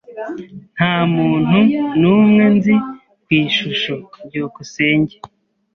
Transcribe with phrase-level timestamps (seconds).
[0.75, 1.57] Nta muntu
[1.99, 2.75] n'umwe nzi
[3.23, 3.93] ku ishusho.
[4.27, 5.15] byukusenge